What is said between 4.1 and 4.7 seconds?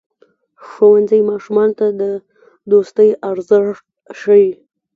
ښيي.